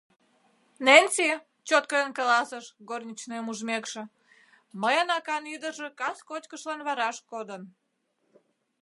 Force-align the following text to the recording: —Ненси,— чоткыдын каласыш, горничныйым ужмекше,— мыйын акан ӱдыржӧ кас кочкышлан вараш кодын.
—Ненси,— 0.85 1.27
чоткыдын 1.67 2.11
каласыш, 2.19 2.65
горничныйым 2.89 3.47
ужмекше,— 3.51 4.01
мыйын 4.81 5.09
акан 5.17 5.43
ӱдыржӧ 5.55 5.87
кас 5.99 6.17
кочкышлан 6.29 6.79
вараш 6.87 7.17
кодын. 7.31 7.61